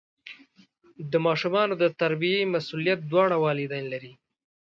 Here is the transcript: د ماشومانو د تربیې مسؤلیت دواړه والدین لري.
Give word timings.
د 1.11 1.13
ماشومانو 1.27 1.73
د 1.77 1.83
تربیې 2.01 2.41
مسؤلیت 2.55 2.99
دواړه 3.11 3.35
والدین 3.43 3.85
لري. 3.93 4.13